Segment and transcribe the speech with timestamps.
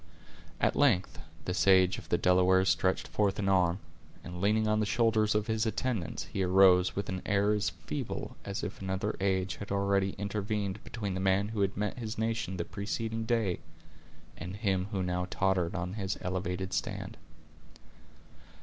[0.59, 3.77] At length, the sage of the Delawares stretched forth an arm,
[4.23, 8.35] and leaning on the shoulders of his attendants, he arose with an air as feeble
[8.43, 12.57] as if another age had already intervened between the man who had met his nation
[12.57, 13.59] the preceding day,
[14.35, 17.15] and him who now tottered on his elevated stand.